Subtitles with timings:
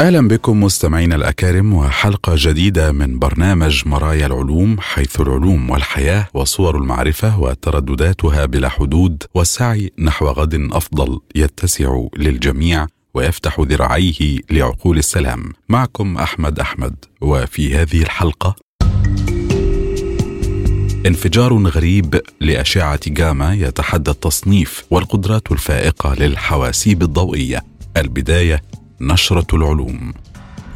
[0.00, 7.40] أهلا بكم مستمعينا الأكارم وحلقة جديدة من برنامج مرايا العلوم حيث العلوم والحياة وصور المعرفة
[7.40, 15.52] وتردداتها بلا حدود والسعي نحو غد أفضل يتسع للجميع ويفتح ذراعيه لعقول السلام.
[15.68, 18.56] معكم أحمد أحمد وفي هذه الحلقة
[21.06, 27.62] انفجار غريب لأشعة جاما يتحدى التصنيف والقدرات الفائقة للحواسيب الضوئية.
[27.96, 28.62] البداية
[29.00, 30.12] نشرة العلوم.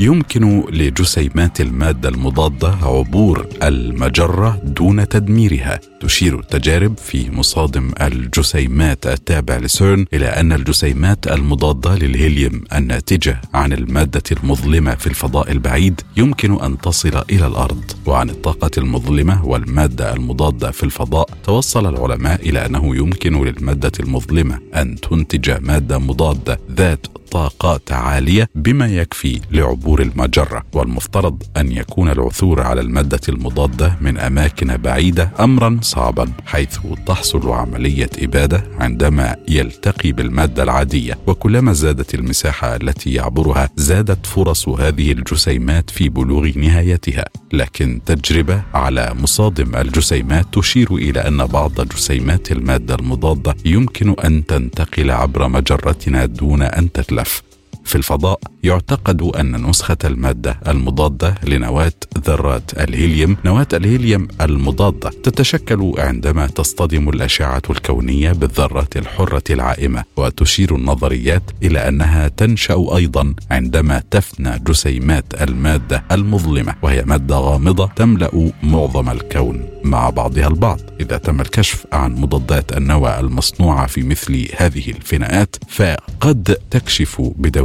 [0.01, 5.81] يمكن لجسيمات المادة المضادة عبور المجرة دون تدميرها.
[6.01, 14.23] تشير التجارب في مصادم الجسيمات التابع لسيرن إلى أن الجسيمات المضادة للهيليوم الناتجة عن المادة
[14.33, 17.83] المظلمة في الفضاء البعيد يمكن أن تصل إلى الأرض.
[18.07, 24.97] وعن الطاقة المظلمة والمادة المضادة في الفضاء توصل العلماء إلى أنه يمكن للمادة المظلمة أن
[25.01, 32.81] تنتج مادة مضادة ذات طاقات عالية بما يكفي لعبور المجرة والمفترض أن يكون العثور على
[32.81, 41.19] المادة المضادة من أماكن بعيدة امرا صعبا حيث تحصل عملية إبادة عندما يلتقي بالمادة العادية.
[41.27, 47.25] وكلما زادت المساحة التي يعبرها زادت فرص هذه الجسيمات في بلوغ نهايتها.
[47.53, 55.11] لكن تجربة على مصادم الجسيمات تشير إلى أن بعض جسيمات المادة المضادة يمكن أن تنتقل
[55.11, 57.43] عبر مجرتنا دون أن تتلف.
[57.85, 66.47] في الفضاء يعتقد أن نسخة المادة المضادة لنواة ذرات الهيليوم نواة الهيليوم المضادة تتشكل عندما
[66.47, 75.43] تصطدم الأشعة الكونية بالذرات الحرة العائمة وتشير النظريات إلى أنها تنشأ أيضا عندما تفنى جسيمات
[75.43, 80.81] المادة المظلمة وهي مادة غامضة تملأ معظم الكون مع بعضها البعض.
[81.01, 87.23] إذا تم الكشف عن مضادات النواة المصنوعة في مثل هذه الفناءات فقد تكشف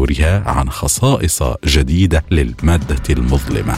[0.07, 3.73] بدورها عن خصائص جديدة للمادة المظلمة.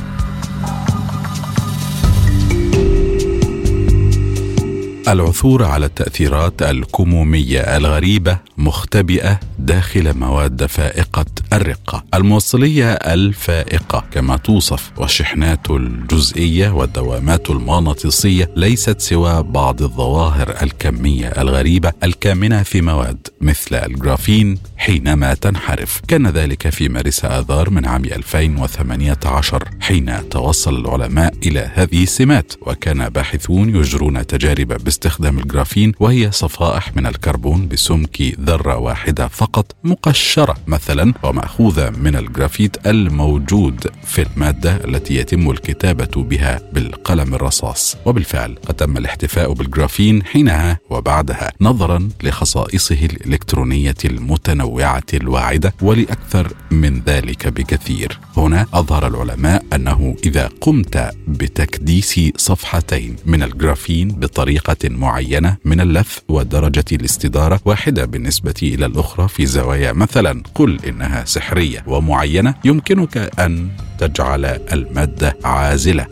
[5.09, 12.03] العثور على التأثيرات الكمومية الغريبة مختبئة داخل مواد فائقة الرقة.
[12.14, 22.64] الموصلية الفائقة كما توصف والشحنات الجزئية والدوامات المغناطيسية ليست سوى بعض الظواهر الكمية الغريبة الكامنة
[22.64, 26.02] في مواد مثل الجرافين حينما تنحرف.
[26.08, 33.09] كان ذلك في مارس آذار من عام 2018 حين توصل العلماء إلى هذه السمات وكان
[33.09, 34.72] باحثون يجرون تجارب
[35.04, 42.88] باستخدام الجرافين وهي صفائح من الكربون بسمك ذرة واحدة فقط مقشرة مثلا ومأخوذة من الجرافيت
[42.88, 47.98] الموجود في المادة التي يتم الكتابة بها بالقلم الرصاص.
[48.06, 57.48] وبالفعل قد تم الاحتفاء بالجرافين حينها وبعدها نظرا لخصائصه الإلكترونية المتنوعة الواعدة ولأكثر من ذلك
[57.48, 58.20] بكثير.
[58.38, 66.86] هنا أظهر العلماء أنه إذا قمت بتكديس صفحتين من الجرافين بطريقة معينة من اللف ودرجة
[66.92, 70.44] الاستدارة واحدة بالنسبة إلى الأخرى في زوايا مثلا.
[70.56, 73.70] قل إنها سحرية ومعينة يمكنك أن
[74.00, 76.08] تجعل المادة عازلة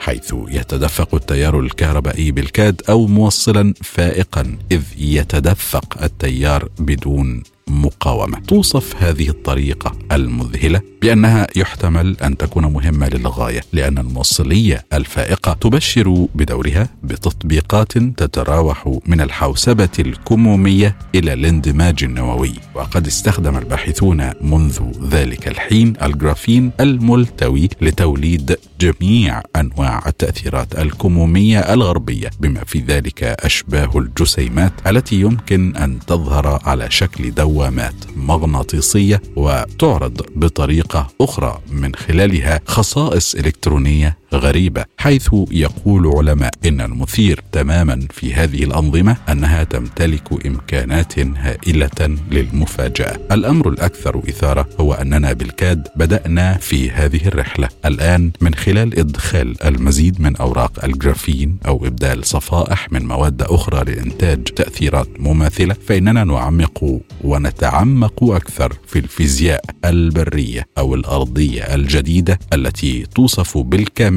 [0.00, 8.38] حيث يتدفق التيار الكهربائي بالكاد أو موصلا فائقا إذ يتدفق التيار بدون مقاومة.
[8.38, 16.88] توصف هذه الطريقة المذهلة بأنها يحتمل أن تكون مهمة للغاية لأن الموصلية الفائقة تبشر بدورها
[17.02, 22.52] بتطبيقات تتراوح من الحوسبة الكمومية إلى الاندماج النووي.
[22.74, 24.80] وقد استخدم الباحثون منذ
[25.10, 34.72] ذلك الحين الجرافين الملتوي لتوليد جميع أنواع التأثيرات الكمومية الغربية بما في ذلك أشباه الجسيمات
[34.86, 44.16] التي يمكن أن تظهر على شكل دوامات مغناطيسية وتعرض بطريقة أخرى من خلالها خصائص إلكترونية
[44.36, 53.18] غريبة حيث يقول علماء إن المثير تماما في هذه الأنظمة أنها تمتلك إمكانات هائلة للمفاجأة.
[53.32, 57.68] الأمر الأكثر إثارة هو أننا بالكاد بدأنا في هذه الرحلة.
[57.84, 64.42] الآن من خلال إدخال المزيد من أوراق الجرافين أو إبدال صفائح من مواد أخرى لإنتاج
[64.44, 73.58] تأثيرات مماثلة فإننا نعمق ونتعمق أكثر في الفيزياء البرية أو الأرضية الجديدة التي توصف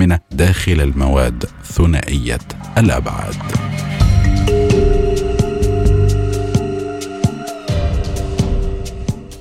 [0.10, 2.40] بالكامنة داخل المواد ثنائية
[2.78, 3.36] الأبعاد.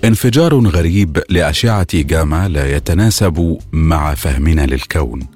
[0.04, 5.26] انفجار غريب لأشعة جاما لا يتناسب مع فهمنا للكون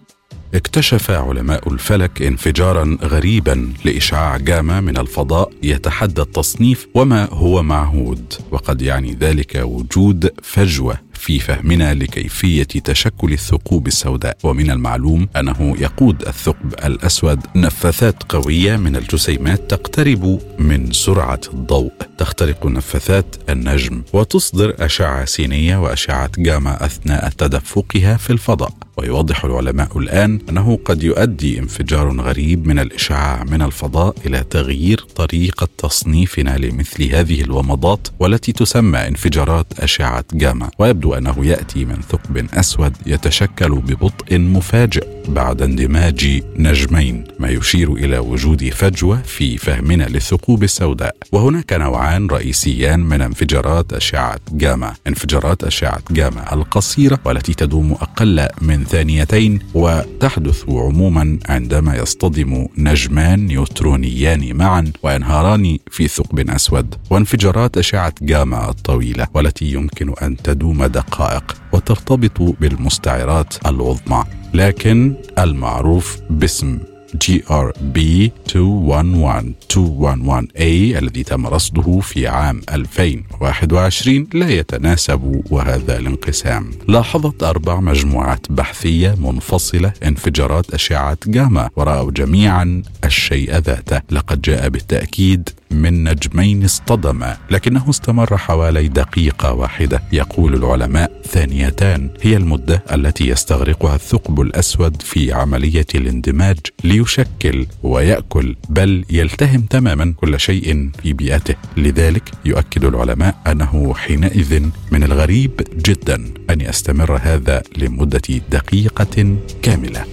[0.55, 8.82] اكتشف علماء الفلك انفجارا غريبا لإشعاع جاما من الفضاء يتحدى التصنيف وما هو معهود وقد
[8.82, 14.36] يعني ذلك وجود فجوة في فهمنا لكيفية تشكل الثقوب السوداء.
[14.42, 22.66] ومن المعلوم أنه يقود الثقب الأسود نفاثات قوية من الجسيمات تقترب من سرعة الضوء تخترق
[22.66, 28.72] نفاثات النجم وتصدر أشعة سينية وأشعة جاما أثناء تدفقها في الفضاء.
[28.96, 35.69] ويوضح العلماء الآن أنه قد يؤدي انفجار غريب من الإشعاع من الفضاء إلى تغيير طريقة
[35.78, 40.70] تصنيفنا لمثل هذه الومضات والتي تسمى انفجارات أشعة جاما.
[40.78, 45.21] ويبدو انه يأتي من ثقب أسود يتشكل ببطء مفاجئ.
[45.28, 51.16] بعد اندماج نجمين ما يشير إلى وجود فجوة في فهمنا للثقوب السوداء.
[51.32, 54.94] وهناك نوعان رئيسيان من انفجارات أشعة جاما.
[55.06, 64.56] انفجارات أشعة جاما القصيرة والتي تدوم أقل من ثانيتين وتحدث عموما عندما يصطدم نجمان نيوترونيان
[64.56, 66.94] معا وينهاران في ثقب أسود.
[67.10, 76.78] وانفجارات أشعة جاما الطويلة والتي يمكن أن تدوم دقائق وترتبط بالمستعرات العظمى لكن المعروف باسم
[77.23, 80.62] GRB 211 211A
[81.02, 86.70] الذي تم رصده في عام 2021 لا يتناسب وهذا الانقسام.
[86.88, 95.48] لاحظت أربع مجموعات بحثية منفصلة انفجارات أشعة جاما ورأوا جميعا الشيء ذاته لقد جاء بالتأكيد
[95.72, 101.22] من نجمين اصطدما لكنه استمر حوالي دقيقة واحدة يقول العلماء.
[101.28, 110.14] ثانيتان هي المدة التي يستغرقها الثقب الأسود في عملية الاندماج ليشكل ويأكل بل يلتهم تماما
[110.16, 111.54] كل شيء في بيئته.
[111.76, 114.60] لذلك يؤكد العلماء أنه حينئذ
[114.92, 120.04] من الغريب جدا أن يستمر هذا لمدة دقيقة كاملة.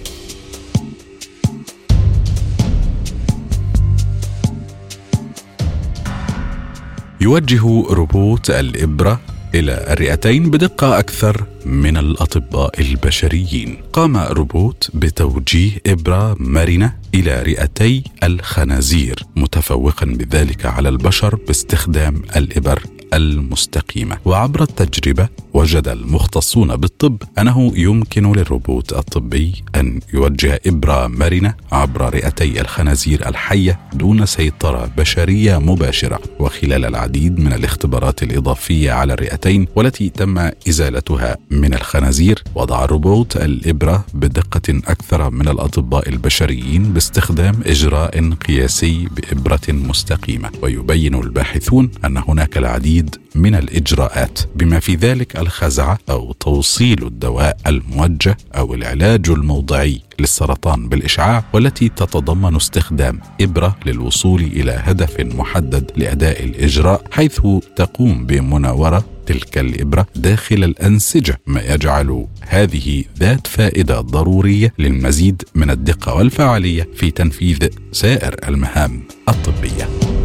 [7.22, 9.20] يوجه روبوت الإبرة
[9.54, 13.76] إلى الرئتين بدقة أكثر من الأطباء البشريين.
[13.92, 22.82] قام روبوت بتوجيه إبرة مرنة إلى رئتي الخنازير متفوقا بذلك على البشر باستخدام الإبر.
[23.14, 24.18] المستقيمة.
[24.24, 32.60] وعبر التجربة وجد المختصون بالطب أنه يمكن للروبوت الطبي أن يوجه إبرة مرنة عبر رئتي
[32.60, 36.20] الخنازير الحية دون سيطرة بشرية مباشرة.
[36.38, 44.04] وخلال العديد من الاختبارات الإضافية على الرئتين والتي تم إزالتها من الخنازير وضع الروبوت الإبرة
[44.14, 50.50] بدقة أكثر من الأطباء البشريين باستخدام إجراء قياسي بإبرة مستقيمة.
[50.62, 57.56] ويبين الباحثون أن هناك العديد العديد من الإجراءات بما في ذلك الخزعه أو توصيل الدواء
[57.66, 66.44] الموجه أو العلاج الموضعي للسرطان بالإشعاع والتي تتضمن استخدام إبرة للوصول إلى هدف محدد لأداء
[66.44, 67.40] الإجراء حيث
[67.76, 76.14] تقوم بمناورة تلك الإبرة داخل الأنسجة ما يجعل هذه ذات فائدة ضرورية للمزيد من الدقة
[76.14, 77.58] والفعالية في تنفيذ
[77.92, 80.19] سائر المهام الطبية.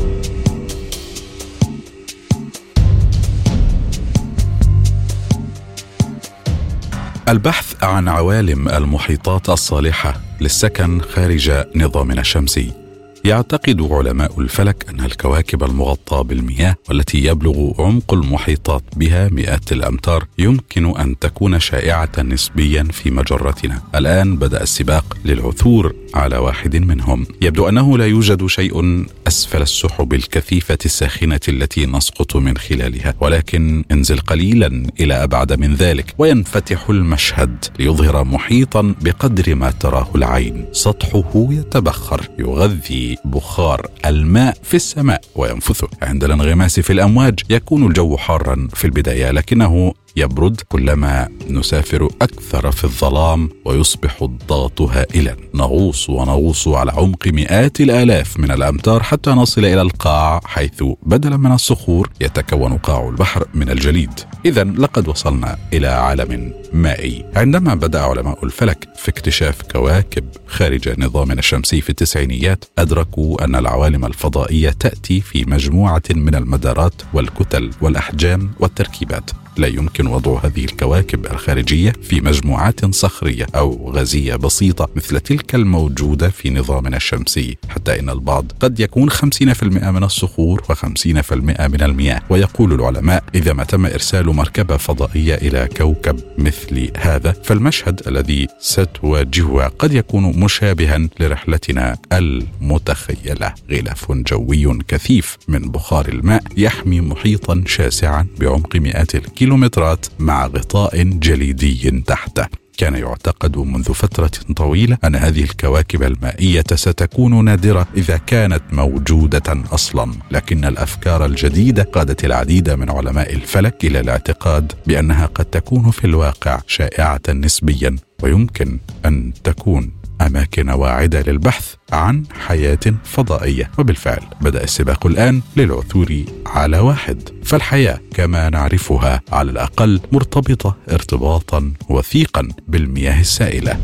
[7.30, 12.85] البحث عن عوالم المحيطات الصالحة للسكن خارج نظامنا الشمسي.
[13.26, 20.98] يعتقد علماء الفلك أن الكواكب المغطاة بالمياه والتي يبلغ عمق المحيطات بها مئات الأمتار يمكن
[20.98, 23.82] أن تكون شائعة نسبيا في مجرتنا.
[23.96, 27.26] الآن بدأ السباق للعثور على واحد منهم.
[27.42, 34.20] يبدو أنه لا يوجد شيء أسفل السحب الكثيفه الساخنة التي نسقط من خلالها، ولكن انزل
[34.20, 40.66] قليلا إلى أبعد من ذلك وينفتح المشهد ليظهر محيطا بقدر ما تراه العين.
[40.72, 45.88] سطحه يتبخر يغذي بخار الماء في السماء وينفثه.
[46.02, 52.84] عند الانغماس في الأمواج يكون الجو حارا في البداية لكنه يبرد كلما نسافر أكثر في
[52.84, 55.36] الظلام ويصبح الضغط هائلا.
[55.54, 61.52] نغوص ونغوص على عمق مئات الآلاف من الأمتار حتى نصل إلى القاع حيث بدلا من
[61.52, 64.20] الصخور يتكون قاع البحر من الجليد.
[64.46, 67.26] اذا لقد وصلنا إلى عالم مائي.
[67.36, 74.06] عندما بدأ علماء الفلك في اكتشاف كواكب خارج نظامنا الشمسي في التسعينيات أدركوا أن العوالم
[74.06, 79.32] الفضائية تأتي في مجموعة من المدارات والكتل والأحجام والتركيبات.
[79.58, 86.30] لا يمكن وضع هذه الكواكب الخارجية في مجموعات صخرية أو غازية بسيطة مثل تلك الموجودة
[86.30, 92.22] في نظامنا الشمسي حتى إن البعض قد يكون 50% من الصخور و50% من المياه.
[92.30, 99.68] ويقول العلماء إذا ما تم إرسال مركبة فضائية إلى كوكب مثل هذا فالمشهد الذي ستواجهه
[99.68, 103.54] قد يكون مشابها لرحلتنا المتخيلة.
[103.72, 111.04] غلاف جوي كثيف من بخار الماء يحمي محيطا شاسعا بعمق مئات الكيلومترات كيلومترات مع غطاء
[111.04, 112.48] جليدي تحته.
[112.78, 120.12] كان يعتقد منذ فترة طويلة أن هذه الكواكب المائية ستكون نادرة إذا كانت موجودة أصلا،
[120.32, 126.60] لكن الأفكار الجديدة قادت العديد من علماء الفلك إلى الاعتقاد بأنها قد تكون في الواقع
[126.68, 129.92] شائعة نسبيا ويمكن أن تكون
[130.26, 133.72] أماكن واعدة للبحث عن حياة فضائية.
[133.78, 137.30] وبالفعل بدأ السباق الآن للعثور على واحد.
[137.44, 143.78] فالحياة كما نعرفها على الأقل مرتبطة ارتباطا وثيقا بالمياه السائلة.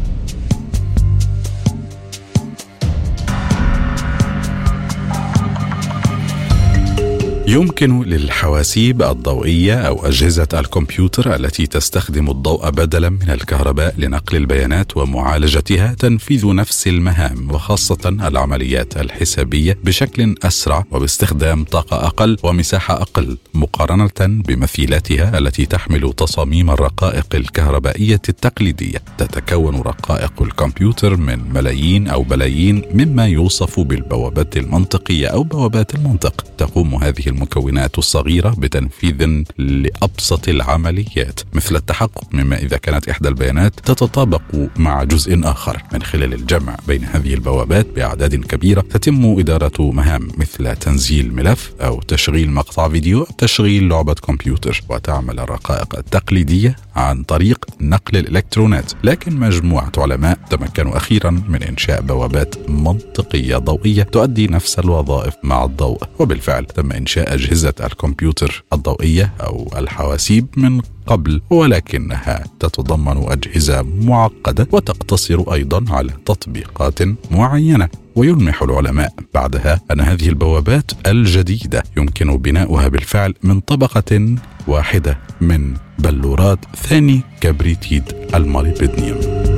[7.48, 15.94] يمكن للحواسيب الضوئية أو أجهزة الكمبيوتر التي تستخدم الضوء بدلا من الكهرباء لنقل البيانات ومعالجتها
[15.94, 25.38] تنفيذ نفس المهام وخاصة العمليات الحسابية بشكل أسرع وباستخدام طاقة أقل ومساحة أقل مقارنة بمثيلاتها
[25.38, 28.98] التي تحمل تصاميم الرقائق الكهربائية التقليدية.
[29.18, 36.46] تتكون رقائق الكمبيوتر من ملايين أو بلايين مما يوصف بالبوابات المنطقية أو بوابات المنطق.
[36.58, 44.42] تقوم هذه المكونات الصغيرة بتنفيذ لأبسط العمليات مثل التحقق مما إذا كانت إحدى البيانات تتطابق
[44.76, 45.82] مع جزء آخر.
[45.94, 52.02] من خلال الجمع بين هذه البوابات بأعداد كبيرة تتم إدارة مهام مثل تنزيل ملف أو
[52.02, 58.92] تشغيل مقطع فيديو أو تشغيل لعبة كمبيوتر وتعمل الرقائق التقليدية عن طريق نقل الإلكترونات.
[59.04, 66.04] لكن مجموعة علماء تمكنوا أخيرا من إنشاء بوابات منطقية ضوئية تؤدي نفس الوظائف مع الضوء.
[66.20, 75.54] وبالفعل تم إنشاء أجهزة الكمبيوتر الضوئية أو الحواسيب من قبل ولكنها تتضمن أجهزة معقدة وتقتصر
[75.54, 77.00] أيضا على تطبيقات
[77.32, 84.36] معينة ويلمح العلماء بعدها أن هذه البوابات الجديدة يمكن بناؤها بالفعل من طبقة
[84.68, 88.04] واحدة من بلورات ثاني كبريتيد
[88.36, 89.51] الموليبدنيوم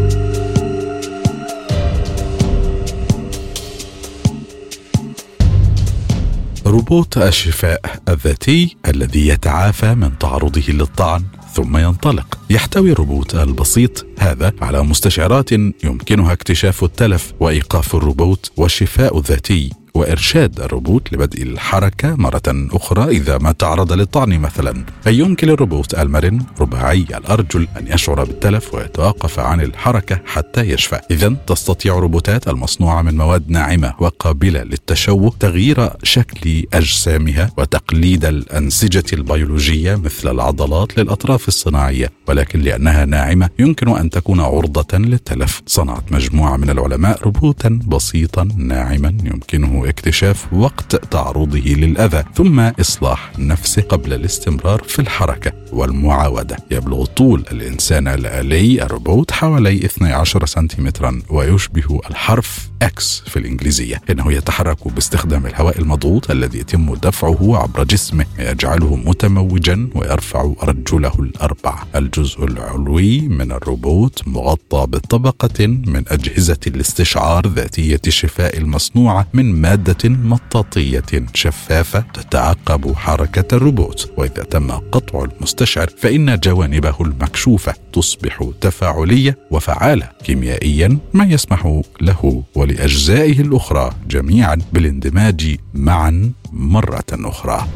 [6.74, 12.39] روبوت الشفاء الذاتي الذي يتعافى من تعرضه للطعن ثم ينطلق.
[12.50, 19.82] يحتوي الروبوت البسيط هذا على مستشعرات يمكنها اكتشاف التلف وإيقاف الروبوت والشفاء الذاتي.
[19.95, 24.85] وإرشاد الروبوت لبدء الحركة مرة أخرى إذا ما تعرض للطعن مثلا.
[25.07, 31.00] أي يمكن للروبوت المرن؟ رباعي الأرجل أن يشعر بالتلف ويتوقف عن الحركة حتى يشفى.
[31.12, 39.95] إذا تستطيع الروبوتات المصنوعة من مواد ناعمة وقابلة للتشوه تغيير شكل أجسامها وتقليد الأنسجة البيولوجية
[39.95, 45.62] مثل العضلات للأطراف الصناعية ولكن لأنها ناعمة يمكن أن تكون عرضة للتلف.
[45.67, 53.81] صنعت مجموعة من العلماء روبوتا بسيطا ناعما يمكنه اكتشاف وقت تعرضه للأذى ثم إصلاح نفسه
[53.81, 56.57] قبل الاستمرار في الحركة والمعاودة.
[56.71, 64.01] يبلغ طول الإنسان الآلي الروبوت حوالي 12 سنتيمترا ويشبه الحرف X في الإنجليزية.
[64.09, 68.25] إنه يتحرك باستخدام الهواء المضغوط الذي يتم دفعه عبر جسمه.
[68.39, 71.83] يجعله متموجا ويرفع أرجله الأربع.
[71.95, 81.25] الجزء العلوي من الروبوت مغطى بطبقة من أجهزة الاستشعار ذاتية الشفاء المصنوعة من مادة مطاطية
[81.33, 84.11] شفافة تتعقب حركة الروبوت.
[84.17, 92.43] وإذا تم قطع المستشعر فإن جوانبه المكشوفة تصبح تفاعلية وفعالة كيميائيا ما يسمح له
[92.74, 97.68] ولأجزائه الأخرى جميعا بالاندماج معا مرة أخرى.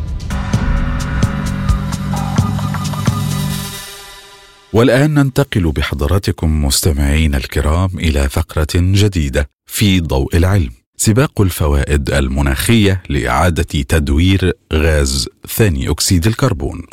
[4.74, 10.72] والآن ننتقل بحضراتكم مستمعين الكرام إلى فقرة جديدة في ضوء العلم.
[10.98, 16.84] سباق الفوائد المناخية لإعادة تدوير غاز ثاني أكسيد الكربون.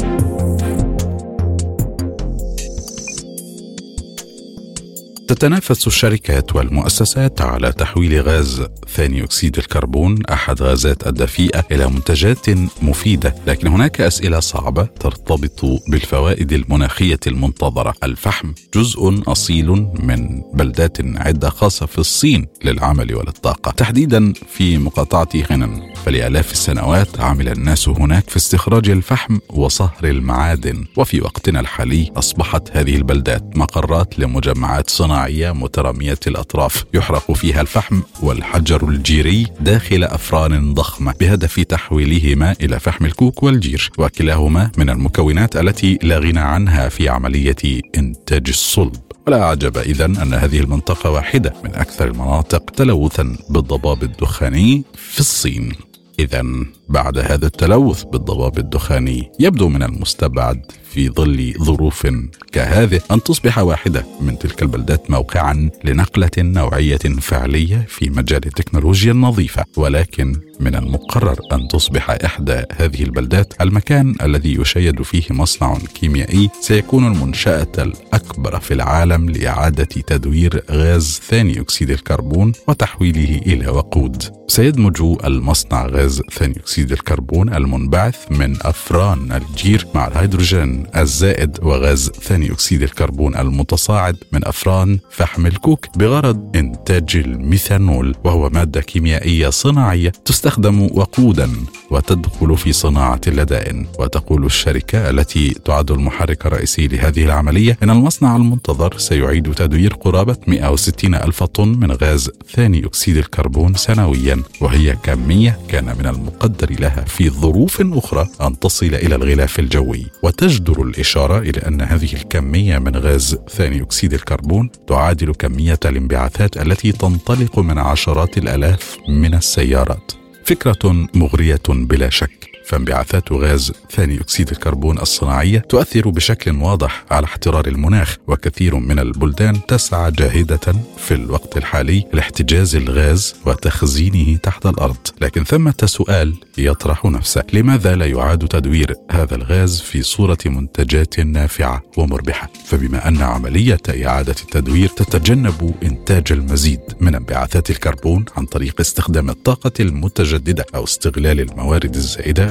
[5.35, 12.47] تتنافس الشركات والمؤسسات على تحويل غاز ثاني أكسيد الكربون أحد غازات الدفيئة إلى منتجات
[12.83, 17.95] مفيدة، لكن هناك أسئلة صعبة ترتبط بالفوائد المناخية المنتظرة.
[18.03, 25.83] الفحم جزء أصيل من بلدات عدة خاصة في الصين للعمل وللطاقه، تحديدا في مقاطعة هنن،
[26.05, 32.97] فلآلاف السنوات عمل الناس هناك في استخراج الفحم وصهر المعادن، وفي وقتنا الحالي أصبحت هذه
[32.97, 36.85] البلدات مقرات لمجمعات صناعية مترامية الأطراف.
[36.95, 43.90] يحرق فيها الفحم والحجر الجيري داخل أفران ضخمة بهدف تحويلهما إلى فحم الكوك والجير.
[43.99, 48.97] وكلاهما من المكونات التي لا غنى عنها في عملية إنتاج الصلب.
[49.26, 55.73] ولا عجب اذا أن هذه المنطقة واحدة من أكثر المناطق تلوثا بالضباب الدخاني في الصين.
[56.19, 56.43] اذا
[56.88, 62.07] بعد هذا التلوث بالضباب الدخاني يبدو من المستبعد في ظل ظروف
[62.53, 69.65] كهذه أن تصبح واحدة من تلك البلدات موقعا لنقلة نوعية فعلية في مجال التكنولوجيا النظيفة.
[69.77, 77.07] ولكن من المقرر أن تصبح إحدى هذه البلدات المكان الذي يشيد فيه مصنع كيميائي سيكون
[77.07, 84.23] المنشأة الأكبر في العالم لإعادة تدوير غاز ثاني أكسيد الكربون وتحويله إلى وقود.
[84.49, 90.84] سيدمج المصنع غاز ثاني أكسيد الكربون المنبعث من أفران الجير مع الهيدروجين.
[90.97, 98.81] الزائد وغاز ثاني أكسيد الكربون المتصاعد من أفران فحم الكوك بغرض إنتاج الميثانول وهو مادة
[98.81, 101.50] كيميائية صناعية تستخدم وقودا
[101.91, 108.99] وتدخل في صناعة اللدائن وتقول الشركة التي تعد المحرك الرئيسي لهذه العملية إن المصنع المنتظر
[108.99, 115.85] سيعيد تدوير قرابة 160 ألف طن من غاز ثاني أكسيد الكربون سنويا وهي كمية كان
[115.85, 120.07] من المقدر لها في ظروف أخرى أن تصل إلى الغلاف الجوي.
[120.23, 126.57] وتجدر تدور الإشارة إلى أن هذه الكمية من غاز ثاني أكسيد الكربون تعادل كمية الانبعاثات
[126.57, 130.12] التي تنطلق من عشرات الآلاف من السيارات.
[130.45, 132.44] فكرة مغرية بلا شك.
[132.66, 139.66] فانبعاثات غاز ثاني أكسيد الكربون الصناعية تؤثر بشكل واضح على احترار المناخ وكثير من البلدان
[139.66, 144.97] تسعى جاهدة في الوقت الحالي لاحتجاز الغاز وتخزينه تحت الأرض.
[145.21, 151.83] لكن ثمة سؤال يطرح نفسه لماذا لا يعاد تدوير هذا الغاز في صورة منتجات نافعة
[151.96, 159.31] ومربحة؟ فبما أن عملية إعادة التدوير تتجنب إنتاج المزيد من انبعاثات الكربون عن طريق استخدام
[159.31, 161.96] الطاقة المتجددة أو استغلال الموارد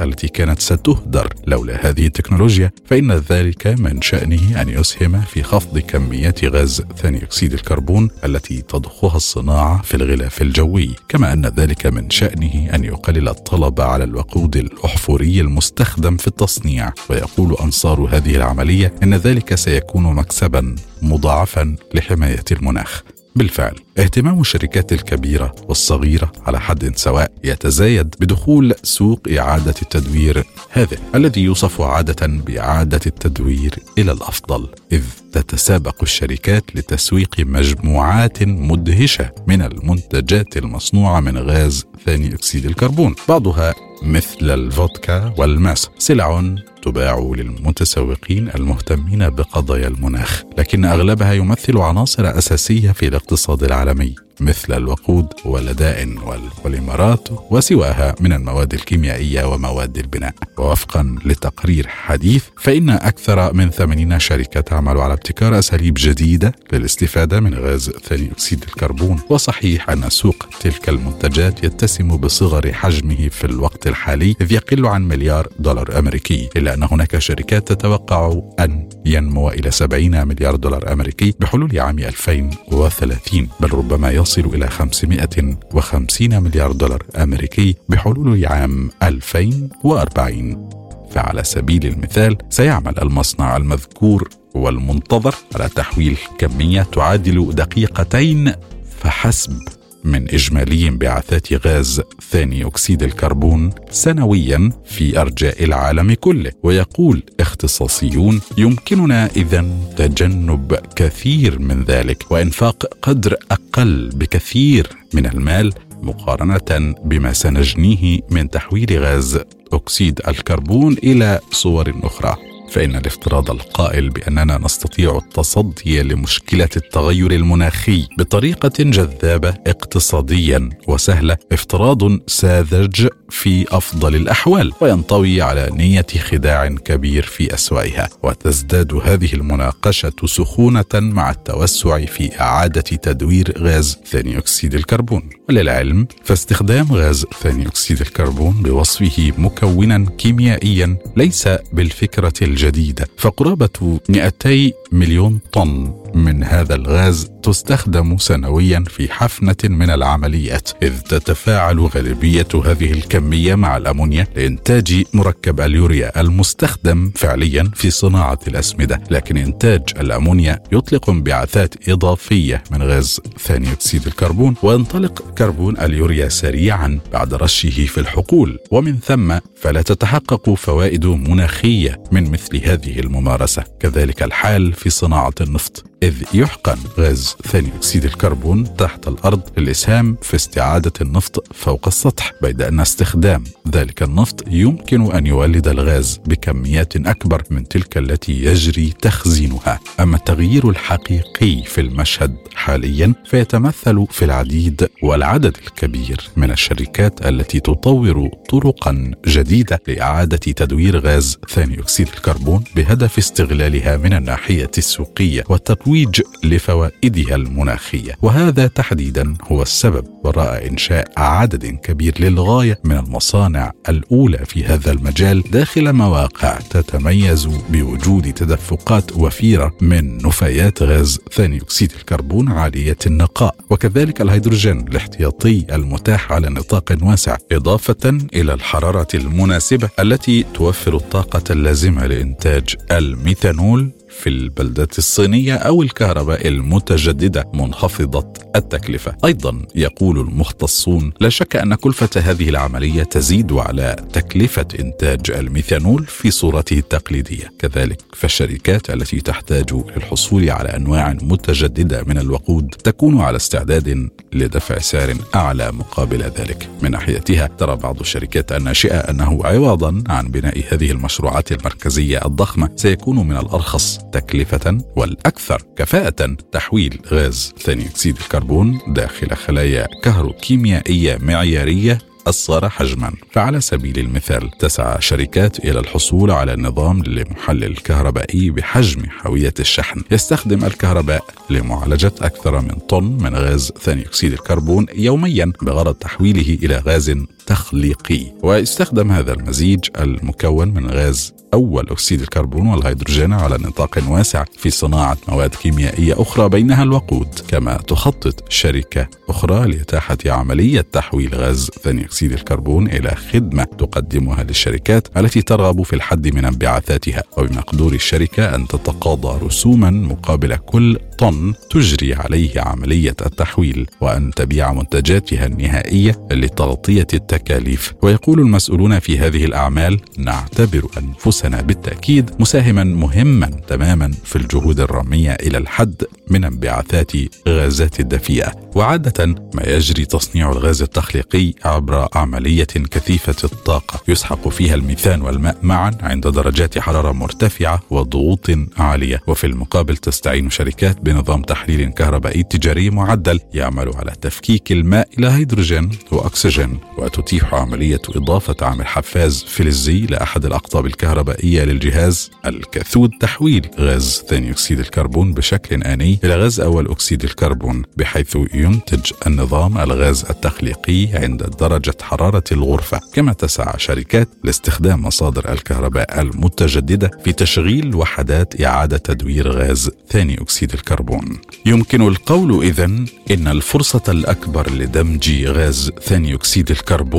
[0.03, 6.45] التي كانت ستهدر لولا هذه التكنولوجيا فإن ذلك من شأنه أن يسهم في خفض كميات
[6.45, 10.95] غاز ثاني أكسيد الكربون التي تضخها الصناعة في الغلاف الجوي.
[11.09, 16.93] كما أن ذلك من شأنه أن يقلل الطلب على الوقود الأحفوري المستخدم في التصنيع.
[17.09, 23.03] ويقول أنصار هذه العملية أن ذلك سيكون مكسبا مضاعفا لحماية المناخ.
[23.35, 31.41] بالفعل اهتمام الشركات الكبيرة والصغيرة على حد سواء يتزايد بدخول سوق إعادة التدوير هذا الذي
[31.41, 41.19] يوصف عادة بإعادة التدوير إلى الأفضل إذ تتسابق الشركات لتسويق مجموعات مدهشة من المنتجات المصنوعة
[41.19, 45.89] من غاز ثاني أكسيد الكربون بعضها مثل الفودكا والماس.
[45.97, 46.43] سلع
[46.83, 55.27] تباع للمتسوقين المهتمين بقضايا المناخ لكن أغلبها يمثل عناصر أساسية في الاقتصاد العالمي مثل الوقود
[55.45, 60.33] واللدائن والبوليمرات وسواها من المواد الكيميائية ومواد البناء.
[60.57, 67.53] ووفقا لتقرير حديث فإن أكثر من 80 شركة تعمل على ابتكار أساليب جديدة للاستفادة من
[67.53, 69.19] غاز ثاني أكسيد الكربون.
[69.29, 75.47] وصحيح أن سوق تلك المنتجات يتسم بصغر حجمه في الوقت الحالي إذ يقل عن مليار
[75.59, 76.49] دولار أمريكي.
[76.55, 83.47] الا ان هناك شركات تتوقع أن ينمو إلى 70 مليار دولار أمريكي بحلول عام 2030
[83.59, 90.69] بل ربما يصل إلى 550 مليار دولار أمريكي بحلول عام 2040
[91.11, 98.53] فعلى سبيل المثال سيعمل المصنع المذكور والمنتظر على تحويل كمية تعادل دقيقتين
[98.99, 99.59] فحسب
[100.03, 106.51] من إجمالي انبعاثات غاز ثاني أكسيد الكربون سنويا في أرجاء العالم كله.
[106.63, 109.65] ويقول اختصاصيون يمكننا إذا
[109.97, 118.99] تجنب كثير من ذلك وإنفاق قدر أقل بكثير من المال مقارنة بما سنجنيه من تحويل
[118.99, 119.39] غاز
[119.73, 122.52] أكسيد الكربون إلى صور أخرى.
[122.73, 133.07] فإن الافتراض القائل بأننا نستطيع التصدي لمشكلة التغير المناخي بطريقة جذابة اقتصاديا وسهلة افتراض ساذج
[133.29, 141.31] في أفضل الأحوال وينطوي على نية خداع كبير في أسوأها وتزداد هذه المناقشة سخونة مع
[141.31, 145.29] التوسع في إعادة تدوير غاز ثاني أكسيد الكربون.
[145.49, 153.07] وللعلم فاستخدام غاز ثاني أكسيد الكربون بوصفه مكونا كيميائيا ليس بالفكرة الجديدة.
[153.17, 160.69] فقرابة 200 مليون طن من هذا الغاز تستخدم سنويا في حفنة من العمليات.
[160.83, 169.01] إذ تتفاعل غالبية هذه الكمية مع الأمونيا لإنتاج مركب اليوريا المستخدم فعليا في صناعة الأسمدة.
[169.11, 176.99] لكن إنتاج الأمونيا يطلق انبعاثات إضافية من غاز ثاني أكسيد الكربون وينطلق كربون اليوريا سريعا
[177.13, 178.59] بعد رشه في الحقول.
[178.71, 183.63] ومن ثم فلا تتحقق فوائد مناخية من مثل هذه الممارسة.
[183.79, 190.35] كذلك الحال في صناعة النفط إذ يحقن غاز ثاني أكسيد الكربون تحت الأرض للإسهام في
[190.35, 197.43] استعادة النفط فوق السطح بيد أن استخدام ذلك النفط يمكن أن يولد الغاز بكميات أكبر
[197.49, 199.79] من تلك التي يجري تخزينها.
[199.99, 204.87] أما التغيير الحقيقي في المشهد حاليا فيتمثل في العديد
[205.23, 213.17] والعدد الكبير من الشركات التي تطور طرقا جديدة لإعادة تدوير غاز ثاني أكسيد الكربون بهدف
[213.17, 218.17] استغلالها من الناحية السوقية والتطوير الترويج لفوائدها المناخية.
[218.21, 225.41] وهذا تحديدا هو السبب وراء إنشاء عدد كبير للغاية من المصانع الأولى في هذا المجال
[225.51, 234.21] داخل مواقع تتميز بوجود تدفقات وفيرة من نفايات غاز ثاني أكسيد الكربون عالية النقاء وكذلك
[234.21, 242.75] الهيدروجين الاحتياطي المتاح على نطاق واسع إضافة إلى الحرارة المناسبة التي توفر الطاقة اللازمة لإنتاج
[242.91, 243.91] الميثانول.
[244.19, 249.15] في البلدات الصينية أو الكهرباء المتجددة منخفضة التكلفة.
[249.25, 256.31] أيضا يقول المختصون لا شك أن كلفة هذه العملية تزيد على تكلفة إنتاج الميثانول في
[256.31, 257.51] صورته التقليدية.
[257.59, 265.15] كذلك فالشركات التي تحتاج للحصول على أنواع متجددة من الوقود تكون على استعداد لدفع سعر
[265.35, 266.69] أعلى مقابل ذلك.
[266.81, 272.69] من ناحيتها ترى بعض الشركات الناشئة أنه عوضا عن بناء هذه المشروعات المركزية الضخمة.
[272.75, 281.97] سيكون من الأرخص تكلفة والأكثر كفاءة تحويل غاز ثاني أكسيد الكربون داخل خلايا كهروكيميائية معيارية
[282.27, 283.13] أصغر حجما.
[283.31, 290.01] فعلى سبيل المثال تسعى شركات إلى الحصول على نظام لمحلل كهربائي بحجم حاوية الشحن.
[290.11, 296.77] يستخدم الكهرباء لمعالجة أكثر من طن من غاز ثاني أكسيد الكربون يوميا بغرض تحويله إلى
[296.77, 297.15] غاز
[297.47, 304.69] تخليقي ويستخدم هذا المزيج المكون من غاز أول أكسيد الكربون والهيدروجين على نطاق واسع في
[304.69, 312.05] صناعة مواد كيميائية أخرى بينها الوقود كما تخطط شركة أخرى لإتاحة عملية تحويل غاز ثاني
[312.05, 317.23] أكسيد الكربون إلى خدمة تقدمها للشركات التي ترغب في الحد من انبعاثاتها.
[317.37, 325.45] وبمقدور الشركة أن تتقاضى رسوما مقابل كل طن تجري عليه عملية التحويل وأن تبيع منتجاتها
[325.45, 334.35] النهائية لتغطية التكاليف ويقول المسؤولون في هذه الأعمال نعتبر أنفسنا بالتأكيد مساهما مهما تماما في
[334.35, 337.11] الجهود الرامية إلى الحد من انبعاثات
[337.47, 338.51] غازات الدفيئة.
[338.75, 345.91] وعادة ما يجري تصنيع الغاز التخليقي عبر عملية كثيفة الطاقة يسحق فيها الميثان والماء معا
[346.01, 349.21] عند درجات حرارة مرتفعة وضغوط عالية.
[349.27, 355.89] وفي المقابل تستعين شركات بنظام تحليل كهربائي تجاري معدل يعمل على تفكيك الماء إلى هيدروجين
[356.11, 356.79] وأكسجين.
[357.23, 364.79] وتتيح عملية إضافة عامل حفاز فلزي لأحد الأقطاب الكهربائية للجهاز الكاثود تحويل غاز ثاني أكسيد
[364.79, 371.93] الكربون بشكل آني إلى غاز أول أكسيد الكربون بحيث ينتج النظام الغاز التخليقي عند درجة
[372.01, 372.99] حرارة الغرفة.
[373.13, 380.73] كما تسعى شركات لاستخدام مصادر الكهرباء المتجددة في تشغيل وحدات إعادة تدوير غاز ثاني أكسيد
[380.73, 381.37] الكربون.
[381.65, 382.85] يمكن القول إذا
[383.31, 387.12] إن الفرصة الأكبر لدمج غاز ثاني أكسيد الكربون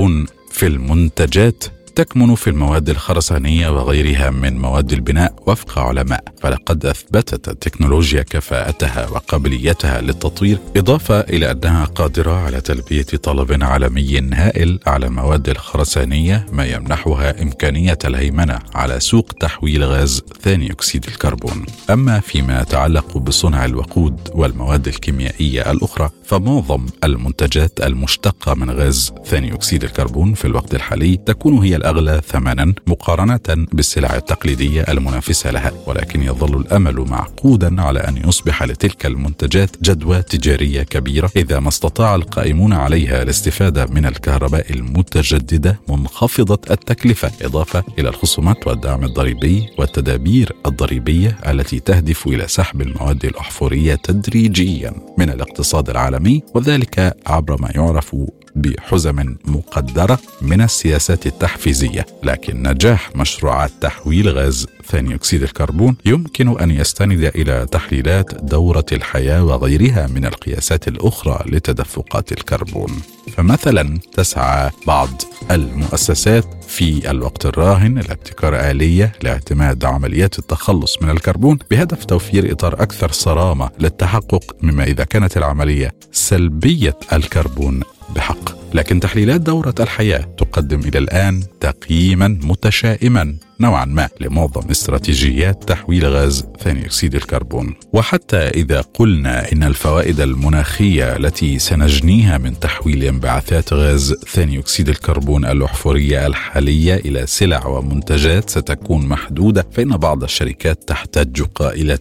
[0.51, 8.23] في المنتجات تكمن في المواد الخرسانية وغيرها من مواد البناء وفق علماء فلقد أثبتت التكنولوجيا
[8.23, 16.47] كفاءتها وقابليتها للتطوير إضافة إلى أنها قادرة على تلبية طلب عالمي هائل على المواد الخرسانية
[16.53, 21.67] ما يمنحها إمكانية الهيمنة على سوق تحويل غاز ثاني أكسيد الكربون.
[21.91, 29.85] أما فيما يتعلق بصنع الوقود والمواد الكيميائية الأخرى فمعظم المنتجات المشتقة من غاز ثاني أكسيد
[29.85, 36.61] الكربون في الوقت الحالي تكون هي الأغلى ثمنا مقارنة بالسلع التقليدية المنافسة لها ولكن يظل
[36.61, 43.23] الأمل معقودا على أن يصبح لتلك المنتجات جدوى تجارية كبيرة إذا ما استطاع القائمون عليها
[43.23, 52.27] الاستفادة من الكهرباء المتجددة منخفضة التكلفة إضافة إلى الخصومات والدعم الضريبي والتدابير الضريبية التي تهدف
[52.27, 58.15] إلى سحب المواد الأحفورية تدريجيا من الاقتصاد العالمي وذلك عبر ما يعرف
[58.57, 66.71] بحزم مقدرة من السياسات التحفيزية، لكن نجاح مشروعات تحويل غاز ثاني أكسيد الكربون يمكن أن
[66.71, 73.01] يستند إلى تحليلات دورة الحياة وغيرها من القياسات الأخرى لتدفقات الكربون.
[73.37, 82.05] فمثلا تسعى بعض المؤسسات في الوقت الراهن لابتكار آلية لاعتماد عمليات التخلص من الكربون بهدف
[82.05, 87.81] توفير إطار أكثر صرامة للتحقق مما إذا كانت العملية سلبية الكربون
[88.15, 88.75] بحق.
[88.75, 93.37] لكن تحليلات دورة الحياة تقدم إلى الآن تقييما متشائما.
[93.61, 97.75] نوعا ما لمعظم استراتيجيات تحويل غاز ثاني أكسيد الكربون.
[97.93, 105.45] وحتى إذا قلنا إن الفوائد المناخية التي سنجنيها من تحويل انبعاثات غاز ثاني أكسيد الكربون
[105.45, 111.99] الأحفورية الحالية إلى سلع ومنتجات ستكون محدودة فإن بعض الشركات تحتج قائلة.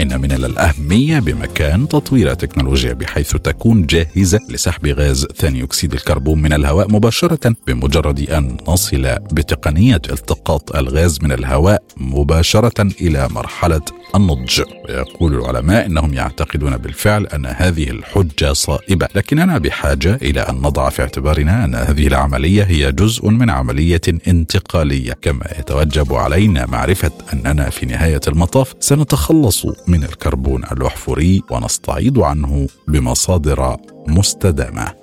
[0.00, 6.52] إن من الأهمية بمكان تطوير تكنولوجيا بحيث تكون جاهزة لسحب غاز ثاني أكسيد الكربون من
[6.52, 13.80] الهواء مباشرة بمجرد أن نصل بتقنية التقاط الغاز من الهواء مباشرة إلى مرحلة
[14.14, 14.62] النضج.
[14.88, 19.08] ويقول العلماء إنهم يعتقدون بالفعل أن هذه الحجة صائبة.
[19.14, 25.12] لكننا بحاجة إلى أن نضع في اعتبارنا أن هذه العملية هي جزء من عملية انتقالية.
[25.12, 33.76] كما يتوجب علينا معرفة أننا في نهاية المطاف سنتخلص من الكربون الأحفوري ونستعيض عنه بمصادر
[34.08, 35.01] مستدامة.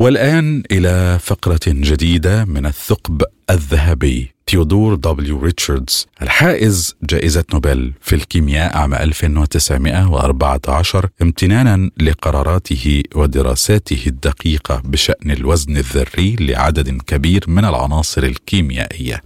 [0.00, 8.76] والآن إلى فقرة جديدة من الثقب الذهبي تيودور دبليو ريتشاردز الحائز جائزة نوبل في الكيمياء
[8.76, 19.22] عام 1914 امتنانا لقراراته ودراساته الدقيقة بشأن الوزن الذري لعدد كبير من العناصر الكيميائية.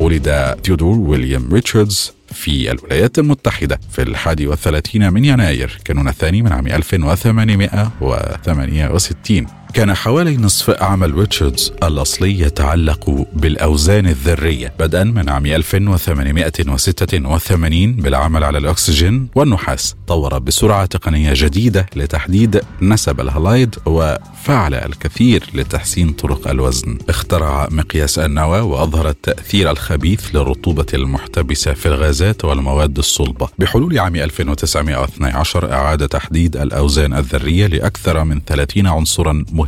[0.00, 6.52] ولد تيودور ويليام ريتشاردز في الولايات المتحدة في الحادي والثلاثين من يناير كانون الثاني من
[6.52, 17.92] عام 1868 كان حوالي نصف عمل ريتشاردز الأصلي يتعلق بالأوزان الذرية بدءا من عام 1886
[17.92, 19.94] بالعمل على الأكسجين والنحاس.
[20.06, 26.98] طور بسرعة تقنية جديدة لتحديد نسب الهلايد وفعل الكثير لتحسين طرق الوزن.
[27.08, 33.48] اخترع مقياس النواة وأظهر التأثير الخبيث للرطوبة المحتبسة في الغازات والمواد الصلبة.
[33.58, 39.65] بحلول عام 1912 أعاد تحديد الأوزان الذرية لأكثر من 30 عنصرا مهما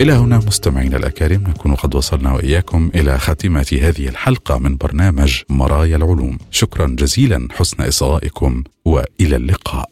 [0.00, 5.96] إلى هنا مستمعينا الأكارم نكون قد وصلنا وإياكم إلى خاتمة هذه الحلقة من برنامج مرايا
[5.96, 6.38] العلوم.
[6.50, 9.90] شكرا جزيلا حسن إصغائكم وإلى اللقاء.